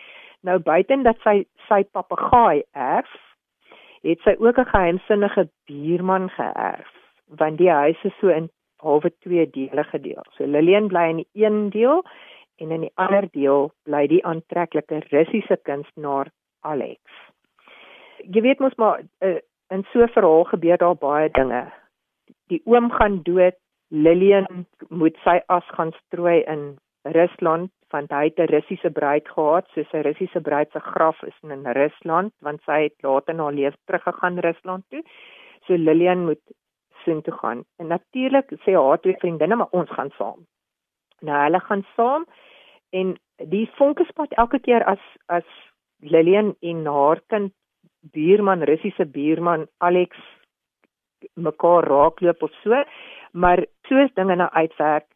[0.41, 3.11] Nou buiten dat sy sy papegaai erf,
[4.01, 6.89] het sy ook 'n geheimsinnige buurman geërf,
[7.37, 8.49] want die huis is so in
[8.81, 10.23] halwe twee dele gedeel.
[10.37, 12.03] So Lillian bly in die een deel
[12.55, 16.99] en in die ander deel bly die aantreklike Russiese kunstenaar Alex.
[18.17, 19.39] Jy weet mos maar uh,
[19.69, 21.71] in so 'n verhaal gebeur daar baie dinge.
[22.47, 23.55] Die oom gaan dood,
[23.91, 29.67] Lillian moet sy as gaan strooi in Rusland want hy het 'n Russiese bruid gehad,
[29.73, 33.75] so sy Russiese bruid se graf is in Rusland want sy het later na leef
[33.85, 35.03] teruggegaan Rusland toe.
[35.67, 36.41] So Lillian moet
[37.03, 37.65] sin toe gaan.
[37.77, 40.45] En natuurlik sê haar twee vriendinne maar ons gaan saam.
[41.19, 42.25] Nou hulle gaan saam
[42.89, 45.47] en die vonkespad elke keer as as
[45.99, 47.53] Lillian en haar kind
[48.13, 50.17] buurman Russiese buurman Alex
[51.35, 52.83] mekaar raakloop of so
[53.33, 55.07] maar soos dinge nou uitwerk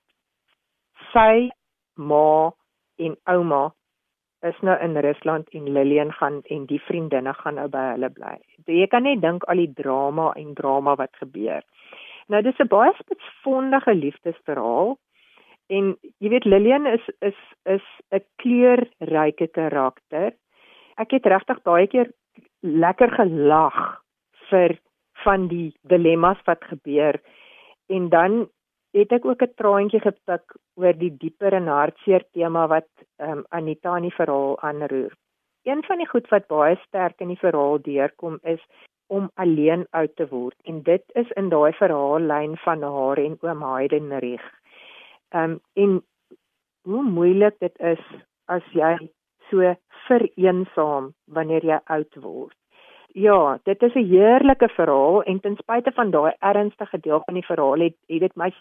[1.13, 1.49] sy
[1.95, 2.51] ma
[2.97, 3.73] en ouma
[4.45, 8.36] is nou in Rusland en Lillian gaan en die vriendinne gaan nou by hulle bly.
[8.69, 11.63] Jy kan net dink al die drama en drama wat gebeur.
[12.30, 14.97] Nou dis 'n baie spesfondige liefdesverhaal
[15.69, 20.34] en jy weet Lillian is is is 'n kleurryke karakter.
[20.97, 22.12] Ek het regtig baie keer
[22.62, 24.01] lekker gelag
[24.49, 24.78] vir
[25.23, 27.19] van die dilemmas wat gebeur
[27.88, 28.50] en dan
[28.95, 33.95] het ek ook 'n traantjie gepik oor die dieper en hartseer tema wat um, Anita
[33.98, 35.13] in die verhaal aanroer.
[35.63, 38.62] Een van die goed wat baie sterk in die verhaal deurkom is
[39.08, 43.63] om alleen oud te word en dit is in daai verhaallyn van haar en oom
[43.63, 44.48] Heidenrich.
[45.30, 46.04] Ehm um, en
[46.82, 48.04] hoe moeilik dit is
[48.45, 49.10] as jy
[49.50, 49.76] so
[50.08, 52.58] vereensaam wanneer jy oud word.
[53.15, 57.45] Ja, dit is 'n heerlike verhaal en ten spyte van daai ernstige deel van die
[57.45, 58.51] verhaal het het dit my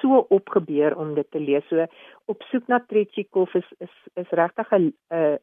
[0.00, 1.66] so opgebeur om dit te lees.
[1.68, 1.86] So
[2.24, 4.94] op soek na Trechikov is is is regtig 'n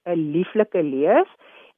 [0.06, 1.30] 'n lieflike lees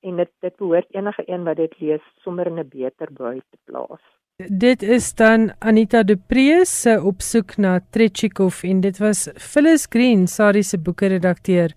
[0.01, 3.58] en dit dit behoort enige een wat dit lees sommer in 'n beter bui te
[3.63, 4.03] plaas.
[4.47, 10.27] Dit is dan Anita De Prees se opsoek na Trechikov en dit was Phyllis Green,
[10.27, 11.73] Sari se boeke redakteur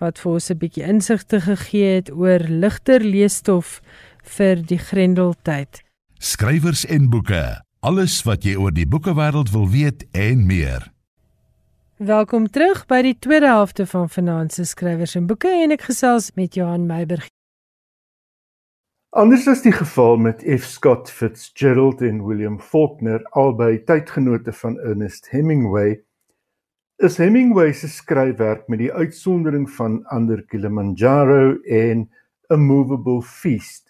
[0.00, 3.80] wat vir ons 'n bietjie insigte gegee het oor ligter leesstof
[4.24, 5.82] vir die Grendeltyd.
[6.18, 7.60] Skrywers en boeke.
[7.80, 10.90] Alles wat jy oor die boekewêreld wil weet en meer.
[11.96, 16.56] Welkom terug by die tweede helfte van Finansies Skrywers en Boeke en ek gesels met
[16.56, 17.26] Johan Meiburg.
[19.10, 20.64] Anders as die geval met F.
[20.64, 25.98] Scott Fitzgerald en William Faulkner, albei tydgenote van Ernest Hemingway,
[27.02, 32.06] is Hemingway se skryfwerk met die uitsondering van Under Kilimanjaro en
[32.52, 33.89] A Movable Feast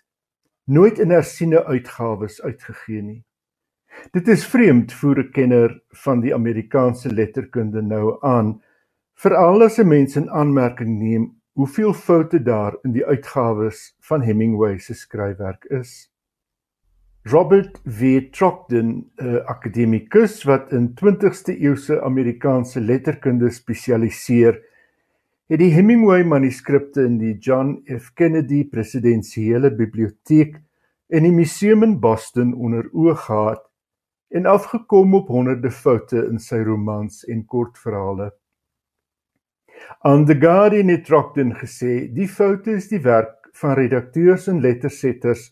[0.70, 3.20] nooit in hersiene uitgawes uitgegee nie.
[4.14, 5.70] Dit is vreemd vir 'n kenner
[6.04, 8.62] van die Amerikaanse letterkunde nou aan,
[9.14, 14.78] veral as 'n mens in aanmerking neem hoeveel foute daar in die uitgawes van Hemingway
[14.78, 16.10] se skryfwerk is.
[17.22, 18.30] Robert W.
[18.30, 24.69] Trockton, 'n akademikus wat in 20ste eeuse Amerikaanse letterkunde spesialiseer,
[25.50, 28.12] het die Hemingway manuskripte in die John F.
[28.14, 30.60] Kennedy Presidensiële Biblioteek
[31.10, 33.64] en die museum in Boston onder oog gehad
[34.30, 38.30] en afgekom op honderde foute in sy romans en kortverhale.
[40.06, 45.48] Aan The Guardian het Trockton gesê die foute is die werk van redakteurs en lettersetters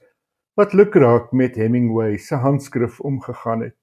[0.54, 3.78] wat lukraak met Hemingway se handskrif omgegaan het.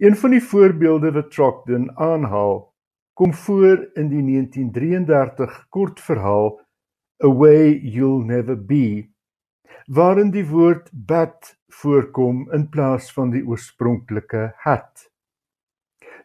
[0.00, 2.73] Een van die voorbeelde wat Trockton aanhaal,
[3.14, 6.60] kom voor in die 1933 kortverhaal
[7.24, 9.08] A Way You'll Never Be
[9.86, 15.10] waarin die woord bat voorkom in plaas van die oorspronklike hat.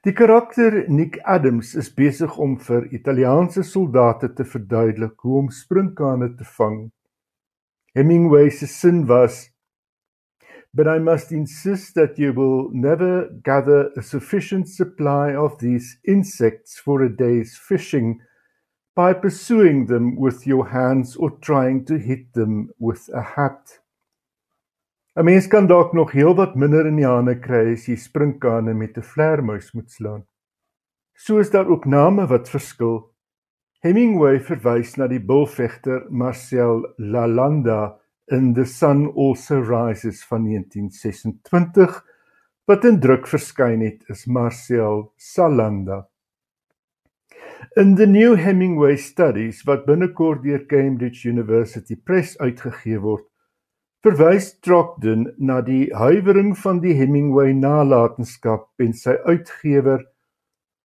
[0.08, 6.32] Die karakter Nick Adams is besig om vir Italiaanse soldate te verduidelik hoe om sprinkane
[6.40, 6.86] te vang.
[7.98, 9.50] Hemingway se sin was
[10.74, 16.78] But I must insist that you will never gather a sufficient supply of these insects
[16.78, 18.22] for a day's fishing
[18.96, 23.80] by pursuing them with your hands or trying to hit them with a hat.
[25.16, 28.98] 'n Mens kan dalk nog heelwat minder in die hande kry as jy sprinkane met
[28.98, 30.24] 'n vlermuis moet slaan.
[31.16, 33.12] So is daar ook name wat verskil.
[33.84, 37.99] Hemingway verwys na die bulvegter Marcel Lalanda
[38.32, 42.06] in The Sun Also Rises van 1926
[42.70, 46.04] wat in druk verskyn het is Marcel Salanda.
[47.76, 53.26] In the New Hemingway Studies wat binnekort deur Cambridge University Press uitgegee word,
[54.06, 60.06] verwys Trockton na die huiwering van die Hemingway nalatenskap en sy uitgewer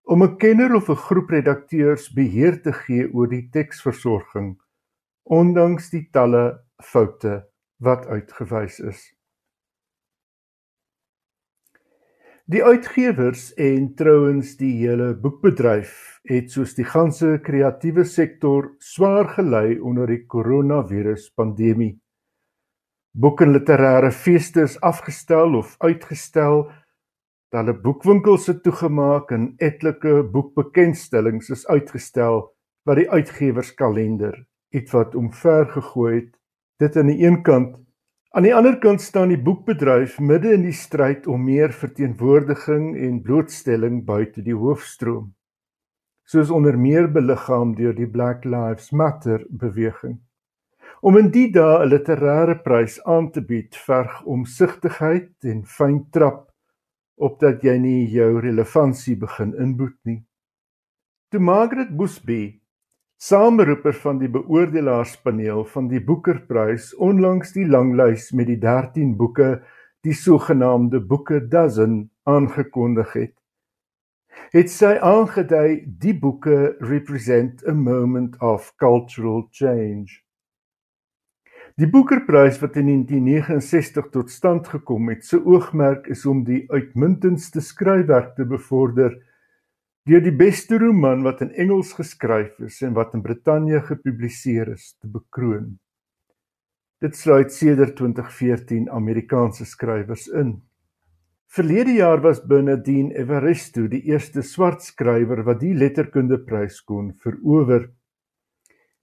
[0.07, 4.57] om 'n kenner of 'n groep redakteurs beheer te gee oor die teksversorging
[5.25, 7.41] ondanks die talle foute
[7.83, 9.03] wat uitgewys is.
[12.51, 15.93] Die uitgewers en trouens die hele boekbedryf
[16.29, 21.95] het soos die ganse kreatiewe sektor swaar gelei onder die koronavirus pandemie.
[23.15, 26.67] Boeke en literêre feeste is afgestel of uitgestel.
[27.55, 32.47] Talle boekwinkels het toegemaak en etlike boekbekendstellings is uitgestel
[32.89, 34.41] wat die uitgewerskalender
[34.75, 36.33] ietwat omver gegooi het.
[36.83, 37.79] Dit aan die een kant
[38.33, 43.19] Aan die ander kant staan die boekbedryf midde in die stryd om meer verteenwoordiging en
[43.27, 45.27] blootstelling buite die hoofstroom,
[46.25, 50.17] soos onder meer beliggaam deur die Black Lives Matter beweging.
[51.05, 56.49] Om in die dae 'n literêre prys aan te bied, verg omsigtigheid en fyn trap
[57.17, 60.25] opdat jy nie jou relevantie begin inboet nie.
[61.29, 62.62] Toe Margaret Busby
[63.23, 69.61] saamroeper van die beoordelaarspaneel van die Boekerprys onlangs die langlys met die 13 boeke
[70.03, 73.35] die sogenaamde boeke dozen aangekondig het.
[74.51, 80.19] Het sy aangedui die boeke represent a moment of cultural change.
[81.79, 87.63] Die Boekerprys wat in 1969 tot stand gekom het se oogmerk is om die uitmuntendste
[87.63, 89.15] skryfwerk te bevorder
[90.09, 94.97] deur die beste roman wat in Engels geskryf is en wat in Brittanje gepubliseer is
[94.99, 95.77] te bekroon.
[97.03, 100.61] Dit sluit sedert 2014 Amerikaanse skrywers in.
[101.53, 107.91] Verlede jaar was Bernardine Evaristo die eerste swart skrywer wat die letterkundeprys kon verower.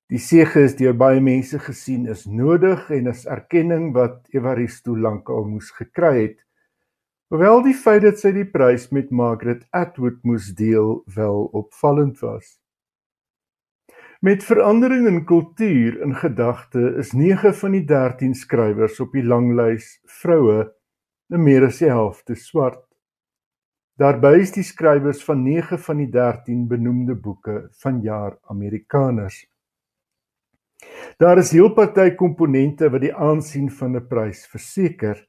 [0.09, 5.45] Die sege is deur baie mense gesien is nodig en is erkenning wat Evaristo lankal
[5.45, 6.39] moes gekry het.
[7.29, 12.55] Hoewel die feit dat sy die prys met Margaret Atwood moes deel wel opvallend was.
[14.25, 19.91] Met verandering in kultuur in gedagte is 9 van die 13 skrywers op die langlys
[20.09, 20.65] vroue,
[21.29, 22.81] en meer as die helfte swart.
[24.01, 29.43] Daarby is die skrywers van 9 van die 13 benoemde boeke van jaar Amerikaners.
[31.21, 35.28] Daar is heel party komponente wat die aansien van 'n prys verseker.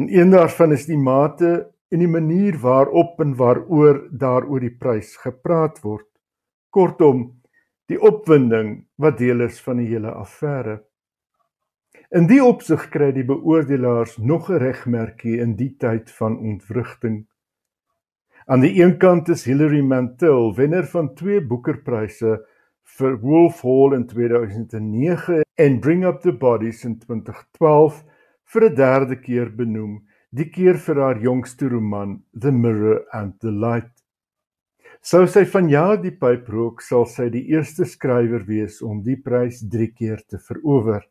[0.00, 5.16] En een daarvan is die mate en die manier waarop en waaroor daaroor die prys
[5.20, 6.08] gepraat word.
[6.72, 7.42] Kortom,
[7.92, 10.80] die opwinding wat deel is van die hele affære.
[12.12, 17.26] In die opsig kry die beoordelaars nog 'n regmerkie in die tyd van ontwrigting.
[18.46, 22.46] Aan die een kant is Hilary Mantel, wenner van twee Booker-pryse
[22.82, 28.04] vir Wolf Hall in 2009 en Bring Up the Bodies in 2012
[28.52, 33.50] vir 'n derde keer benoem, die keer vir haar jongste roman The Mirror and the
[33.50, 33.92] Light.
[35.02, 39.62] Sou sy vanjaar die pyp rook, sal sy die eerste skrywer wees om die prys
[39.72, 41.02] 3 keer te verower.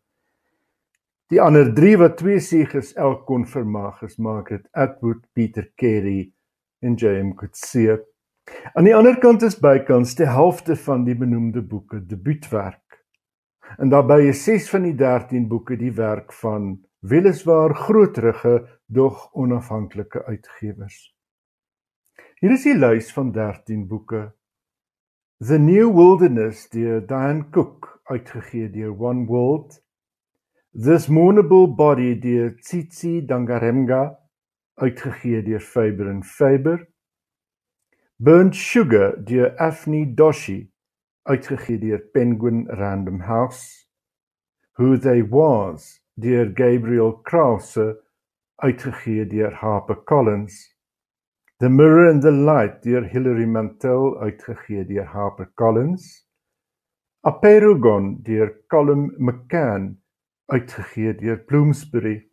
[1.32, 6.32] Die ander 3 wat twee seëges elk kon vermag is Margaret Atwood, Peter Carey
[6.82, 7.34] en J.M.
[7.36, 7.98] Coetzee.
[8.76, 13.02] Aan die ander kant is bykans die helfte van die benoemde boeke debuutwerk.
[13.80, 20.26] En daarbey is 6 van die 13 boeke die werk van weliswaar grootrige dog onafhanklike
[20.26, 21.16] uitgewers.
[22.40, 24.32] Hier is die lys van 13 boeke.
[25.42, 29.80] The New Wilderness deur Diane Cook, uitgegee deur One World.
[30.74, 34.20] This Mournable Body deur Tsitsi Dangaremga,
[34.78, 36.86] uitgegee deur Faber and Faber.
[38.18, 40.70] Burnt Sugar deur Afni Doshi,
[41.26, 43.88] uitgegee deur Penguin Random House.
[44.78, 47.98] Who They Was deur Gabriel Krause,
[48.64, 50.72] uitgegee deur Harper Collins.
[51.62, 56.26] The Mirror and the Light deur Hilary Mantel uitgegee deur HarperCollins.
[57.24, 60.02] Aperogon deur Colm McCann
[60.50, 62.32] uitgegee deur Bloomsbury.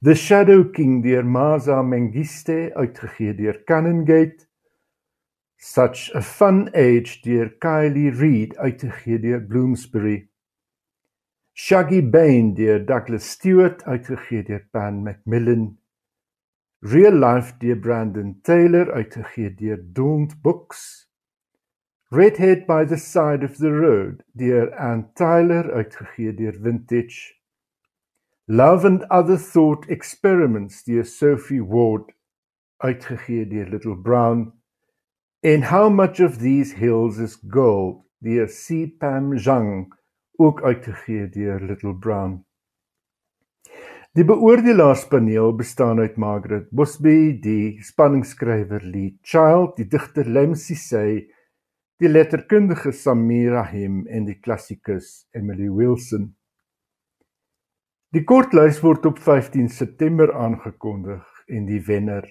[0.00, 4.48] The Shadow King deur Maza Mengiste uitgegee deur Canongate.
[5.58, 10.29] Such a Fun Age deur Kylie Reid uitgegee deur Bloomsbury.
[11.62, 15.76] Shaggy Bane deur Douglas Stewart uitgegee deur Pan Macmillan.
[16.80, 21.06] Real Life deur Brandon Taylor uitgegee deur Daunt Books.
[22.10, 27.36] Redhead by the Side of the Road deur Ann Tyler uitgegee deur Vintage.
[28.48, 32.10] Love and Other Thought Experiments deur Sophie Ward
[32.78, 34.52] uitgegee deur Little Brown.
[35.44, 39.90] En How Much of These Hills is Gold deur C Pam Zhang
[40.40, 42.40] ook uitgegee deur Little Brown.
[44.16, 51.28] Die beoordelaarspaneel bestaan uit Margaret Bosby, die spanningsskrywer Lee Child, die digter Lem Sisay,
[52.00, 56.32] die letterkundige Samir Rahim en die klassikus Emily Wilson.
[58.10, 62.26] Die kortlys word op 15 September aangekondig en die wenner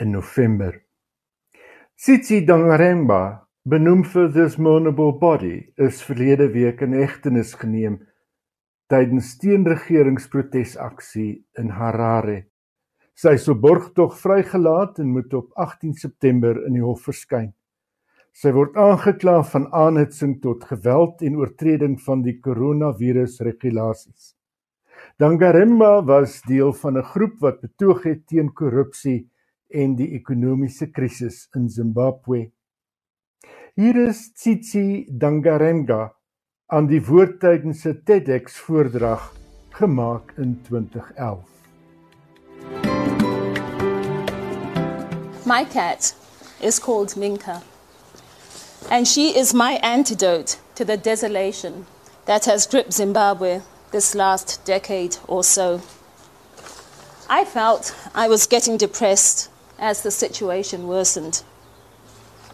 [0.00, 0.78] in November.
[2.00, 7.98] Sitsi Dangaremba, benoem vir This Mournable Body, is verlede week in hegtenis geneem
[8.88, 12.46] tydens teenregeringsprotesaksie in Harare.
[13.14, 17.52] Sy is op borgtog vrygelaat en moet op 18 September in die hof verskyn.
[18.32, 24.32] Sy word aangekla van aanhitsing tot geweld en oortreding van die koronavirusregulasies.
[25.20, 29.28] Dangaremba was deel van 'n groep wat betoog het teen korrupsie
[29.68, 32.50] en die ekonomiese krisis in Zimbabwe.
[33.80, 36.12] Hier is Tsitsi Dangaremba
[36.68, 39.22] aan die woord tydens 'n TEDx voordrag
[39.78, 41.48] gemaak in 2011.
[45.46, 46.14] My cat
[46.60, 47.62] is called Minka.
[48.90, 51.86] And she is my antidote to the desolation
[52.26, 53.60] that has gripped Zimbabwe
[53.92, 55.80] this last decade or so.
[57.30, 61.42] I felt I was getting depressed as the situation worsened.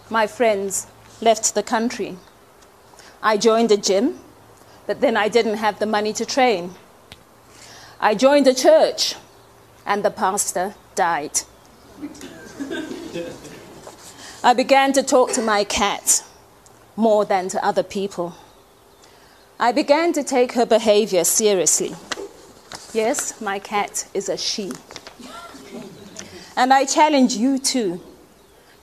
[0.08, 0.86] My friends
[1.20, 2.16] left the country
[3.22, 4.20] I joined a gym,
[4.86, 6.74] but then I didn't have the money to train.
[7.98, 9.16] I joined a church,
[9.84, 11.40] and the pastor died.
[14.44, 16.22] I began to talk to my cat
[16.94, 18.34] more than to other people.
[19.58, 21.96] I began to take her behavior seriously.
[22.92, 24.70] Yes, my cat is a she.
[26.56, 28.00] And I challenge you too.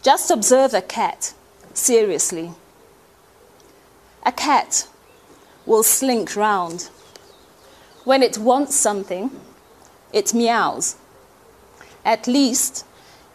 [0.01, 1.33] Just observe a cat
[1.73, 2.53] seriously
[4.25, 4.87] a cat
[5.65, 6.89] will slink round.
[8.05, 9.31] When it wants something,
[10.11, 10.95] it meows.
[12.05, 12.85] At least,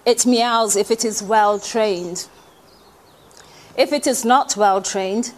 [0.07, 2.29] it meows if it is well trained.
[3.77, 5.33] If it is not well trained,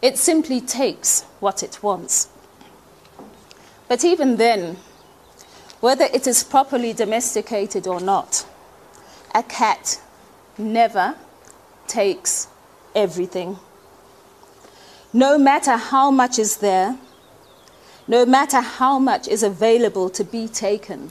[0.00, 2.28] it simply takes what it wants.
[3.88, 4.76] But even then,
[5.80, 8.46] whether it is properly domesticated or not,
[9.34, 10.00] a cat
[10.56, 11.16] never
[11.92, 12.48] takes
[12.94, 13.58] everything.
[15.12, 16.96] No matter how much is there,
[18.08, 21.10] no matter how much is available to be taken,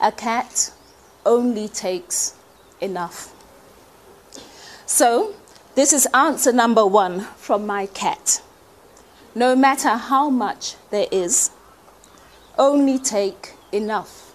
[0.00, 0.72] a cat
[1.26, 2.34] only takes
[2.80, 3.34] enough.
[4.86, 5.34] So,
[5.74, 8.40] this is answer number one from my cat.
[9.34, 11.50] No matter how much there is,
[12.56, 14.32] only take enough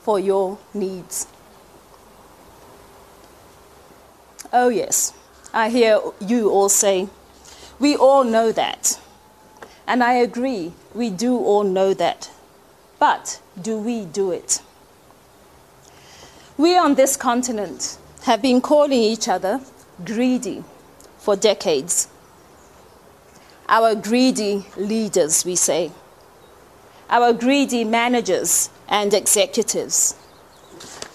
[0.00, 1.26] for your needs.
[4.58, 5.12] Oh, yes,
[5.52, 7.08] I hear you all say,
[7.78, 8.98] we all know that.
[9.86, 12.30] And I agree, we do all know that.
[12.98, 14.62] But do we do it?
[16.56, 19.60] We on this continent have been calling each other
[20.02, 20.64] greedy
[21.18, 22.08] for decades.
[23.68, 25.92] Our greedy leaders, we say.
[27.10, 30.14] Our greedy managers and executives.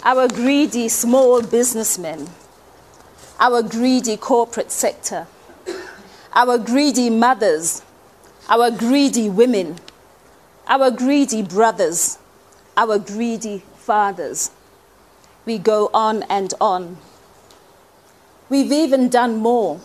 [0.04, 2.28] Our greedy small businessmen.
[3.42, 5.26] Our greedy corporate sector.
[6.32, 7.82] Our greedy mothers.
[8.48, 9.76] Our greedy women.
[10.66, 12.18] Our greedy brothers.
[12.76, 14.50] Our greedy fathers
[15.44, 16.98] we go on and on.
[18.48, 19.80] We've even done more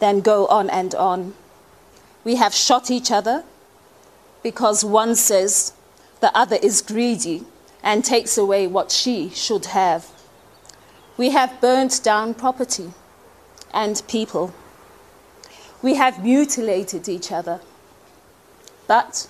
[0.00, 1.34] than go on and on.
[2.24, 3.44] We have shot each other
[4.42, 5.72] because one says
[6.20, 7.44] the other is greedy
[7.82, 10.08] and takes away what she should have.
[11.16, 12.92] We have burnt down property
[13.72, 14.52] and people.
[15.82, 17.60] We have mutilated each other.
[18.86, 19.28] But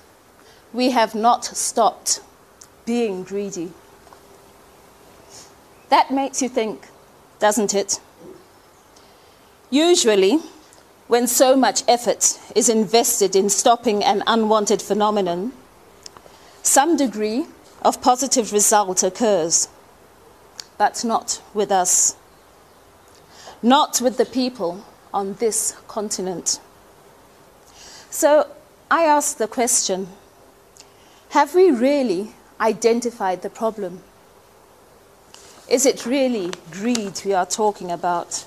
[0.73, 2.21] we have not stopped
[2.85, 3.73] being greedy.
[5.89, 6.89] That makes you think,
[7.39, 8.01] doesn't it?
[9.71, 10.41] Usually,
[11.09, 15.53] when so much effort is invested in stopping an unwanted phenomenon,
[16.63, 17.47] some degree
[17.83, 19.69] of positive result occurs,
[20.83, 22.17] but not with us,
[23.63, 26.59] not with the people on this continent.
[28.11, 28.49] So
[28.91, 30.09] I ask the question
[31.29, 34.03] have we really identified the problem?
[35.69, 38.45] Is it really greed we are talking about?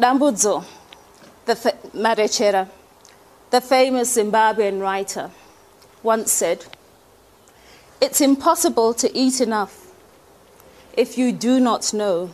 [0.00, 0.64] Dambudzo,
[1.44, 2.68] the fa- Marechera,
[3.50, 5.30] the famous Zimbabwean writer,
[6.04, 6.66] once said,
[8.00, 9.92] It's impossible to eat enough
[10.96, 12.30] if you do not know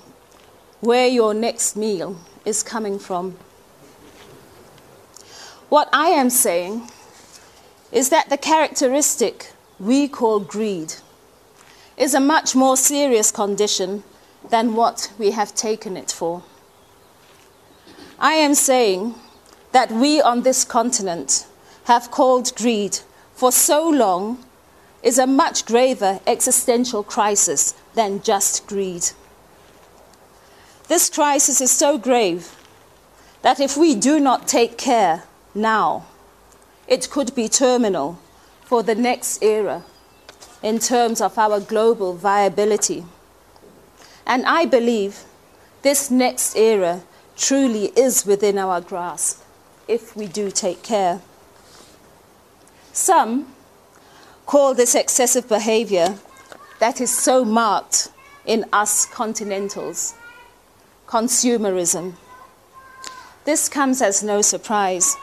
[0.80, 3.36] where your next meal is coming from.
[5.68, 6.90] What I am saying
[7.92, 10.94] is that the characteristic we call greed
[11.96, 14.02] is a much more serious condition
[14.48, 16.42] than what we have taken it for.
[18.18, 19.14] I am saying
[19.72, 21.46] that we on this continent
[21.84, 22.98] have called greed
[23.40, 24.38] for so long
[25.02, 29.02] is a much graver existential crisis than just greed.
[30.88, 32.54] This crisis is so grave
[33.40, 35.22] that if we do not take care
[35.54, 36.04] now,
[36.86, 38.18] it could be terminal
[38.60, 39.84] for the next era
[40.62, 43.06] in terms of our global viability.
[44.26, 45.24] And I believe
[45.80, 47.04] this next era
[47.38, 49.42] truly is within our grasp
[49.88, 51.22] if we do take care.
[53.00, 53.46] Some
[54.44, 56.18] call this excessive behavior
[56.80, 58.10] that is so marked
[58.44, 60.12] in us continentals
[61.06, 62.12] consumerism.
[63.46, 65.16] This comes as no surprise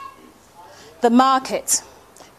[1.02, 1.84] the market,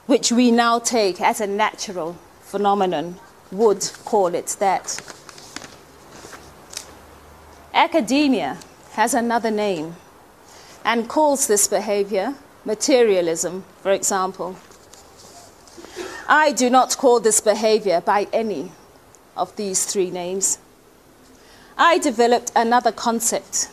[0.07, 3.15] which we now take as a natural phenomenon,
[3.53, 5.01] would call it that.
[7.73, 8.59] Academia
[8.95, 9.95] has another name
[10.85, 12.35] and calls this behavior
[12.65, 14.57] materialism, for example.
[16.29, 18.73] I do not call this behavior by any
[19.35, 20.59] of these three names.
[21.79, 23.71] I developed another concept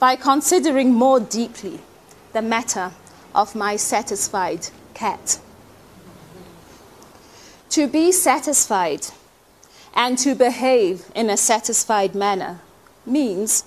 [0.00, 1.78] by considering more deeply
[2.32, 2.90] the matter
[3.34, 5.38] of my satisfied cat.
[7.70, 9.06] To be satisfied
[9.94, 12.60] and to behave in a satisfied manner
[13.04, 13.64] means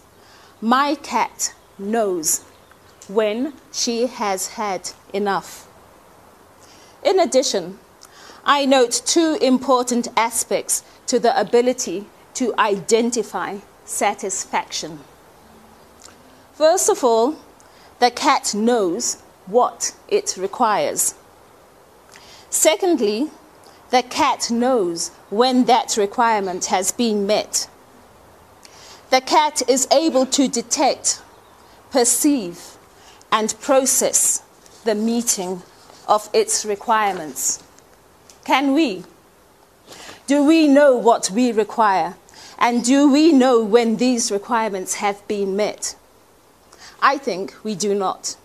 [0.59, 2.43] my cat knows
[3.07, 5.67] when she has had enough.
[7.03, 7.79] In addition,
[8.51, 15.01] I note two important aspects to the ability to identify satisfaction.
[16.53, 17.35] First of all,
[17.99, 21.13] the cat knows what it requires.
[22.49, 23.29] Secondly,
[23.91, 27.69] the cat knows when that requirement has been met.
[29.11, 31.21] The cat is able to detect,
[31.91, 32.77] perceive,
[33.31, 34.41] and process
[34.85, 35.61] the meeting
[36.07, 37.61] of its requirements.
[38.45, 39.03] Can we?
[40.27, 42.15] Do we know what we require?
[42.57, 45.95] And do we know when these requirements have been met?
[47.01, 48.35] I think we do not.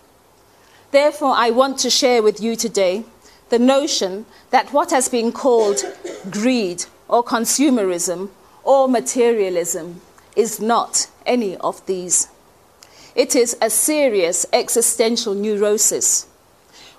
[0.91, 3.03] Therefore, I want to share with you today
[3.49, 5.83] the notion that what has been called
[6.31, 8.29] greed or consumerism
[8.63, 10.01] or materialism
[10.35, 12.29] is not any of these.
[13.13, 16.27] It is a serious existential neurosis.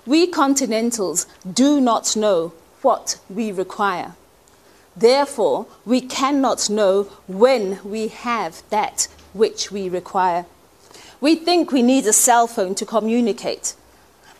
[0.05, 4.13] We continentals do not know what we require.
[4.95, 10.45] Therefore, we cannot know when we have that which we require.
[11.21, 13.75] We think we need a cell phone to communicate.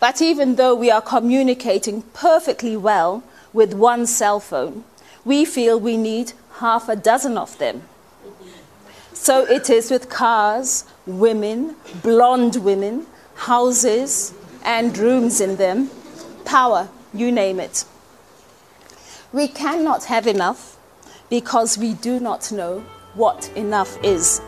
[0.00, 3.22] But even though we are communicating perfectly well
[3.52, 4.84] with one cell phone,
[5.24, 7.82] we feel we need half a dozen of them.
[9.12, 14.32] So it is with cars, women, blonde women, houses,
[14.64, 15.90] and rooms in them,
[16.44, 17.84] power, you name it.
[19.30, 20.78] We cannot have enough
[21.28, 22.82] because we do not know
[23.14, 24.40] what enough is.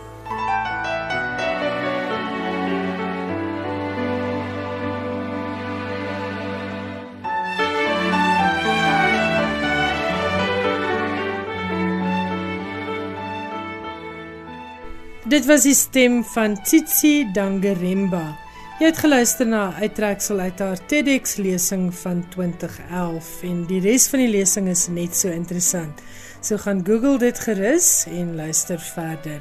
[15.28, 18.49] Dit was die stem van Tsitsi Dangeremba.
[18.81, 24.07] Jy het geluister na 'n uittreksel uit haar TEDx lesing van 2011 en die res
[24.09, 26.01] van die lesing is net so interessant.
[26.41, 29.41] So gaan Google dit gerus en luister verder.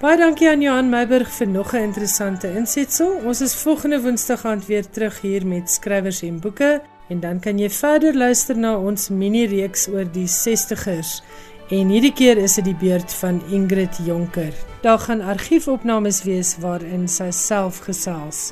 [0.00, 3.20] Baie dankie aan Johan Meiburg vir nog 'n interessante insetsel.
[3.24, 7.58] Ons is volgende Woensdag aand weer terug hier met skrywers en boeke en dan kan
[7.58, 11.22] jy verder luister na ons mini reeks oor die 60ers.
[11.70, 14.50] En hierdie keer is dit die beurt van Ingrid Jonker.
[14.82, 18.48] Daar gaan argiefopnames wees waarin sy self gesels.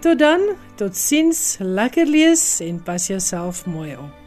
[0.00, 0.46] Tot dan,
[0.80, 4.21] totsiens, lekker lees en pas jouself mooi op.